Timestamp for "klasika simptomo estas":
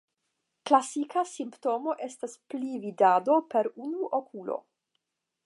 0.69-2.33